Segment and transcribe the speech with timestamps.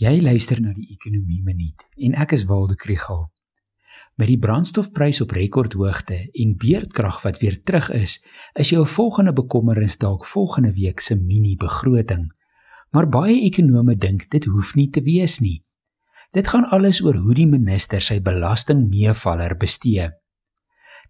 [0.00, 3.26] Jy luister na die Ekonomie Minuut en ek is Waldo Krügel.
[4.16, 8.14] Met die brandstofprys op rekordhoogte en beerdkrag wat weer terug is,
[8.56, 12.30] is jou volgende bekommernis dalk volgende week se mini-begroting.
[12.96, 15.60] Maar baie ekonome dink dit hoef nie te wees nie.
[16.32, 20.08] Dit gaan alles oor hoe die minister sy belastingmeevaller bestee.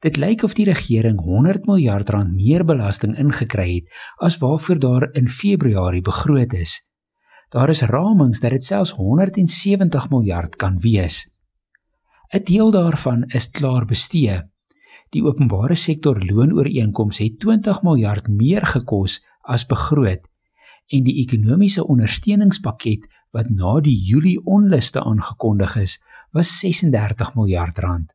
[0.02, 5.12] Dit lyk of die regering 100 miljard rand meer belasting ingekry het as waarvoor daar
[5.14, 6.80] in Februarie begroot is.
[7.52, 11.28] Daar is ramings dat dit selfs 170 miljard kan wees.
[12.32, 14.40] 'n Deel daarvan is klaar bestee.
[15.10, 20.28] Die openbare sektor loonooreenkomste het 20 miljard meer gekos as begroot
[20.86, 28.14] en die ekonomiese ondersteuningspakket wat na die Julie onluste aangekondig is, was 36 miljard rand.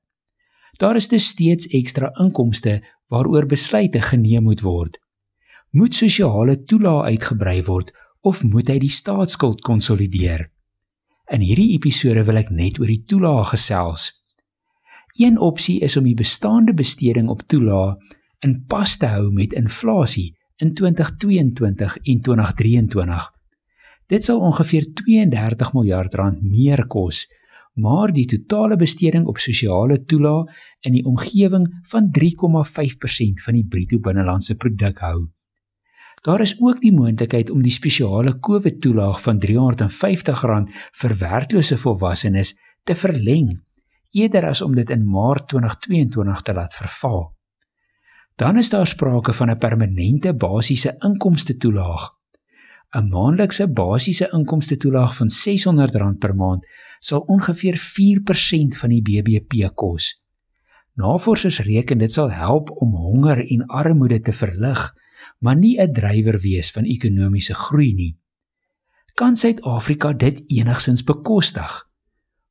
[0.78, 5.00] Daar is dus steeds ekstra inkomste waaroor besluite geneem moet word.
[5.70, 7.94] Moet sosiale toelaag uitgebrei word
[8.28, 10.50] of moet hy die staatsskuld konsolideer?
[11.32, 14.10] In hierdie episode wil ek net oor die toelaag gesels.
[15.18, 17.96] Een opsie is om die bestaande besteding op toelaag
[18.46, 23.30] in pas te hou met inflasie in 2022 en 2023.
[24.12, 27.26] Dit sal ongeveer 32 miljard rand meer kos,
[27.80, 30.52] maar die totale besteding op sosiale toelaag
[30.88, 35.28] in die omgewing van 3,5% van die bruto binnelandse produk hou.
[36.28, 40.42] Daar is ook die moontlikheid om die spesiale COVID-toelaag van R350
[41.02, 42.52] vir werklose volwassenes
[42.84, 43.54] te verleng
[44.12, 47.32] eerder as om dit in Maart 2022 te laat verval.
[48.36, 52.12] Dan is daar sprake van 'n permanente basiese inkomste toelaag.
[52.96, 56.68] 'n Maandelikse basiese inkomste toelaag van R600 per maand
[57.00, 60.24] sal ongeveer 4% van die BBP kos.
[60.94, 64.94] Navorsers reken dit sal help om honger en armoede te verlig
[65.40, 68.18] maar nie 'n drywer wees van ekonomiese groei nie.
[69.16, 71.88] Kan Suid-Afrika dit enigsins bekostig?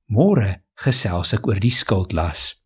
[0.07, 2.66] Môre gesels ek oor die skuldlas.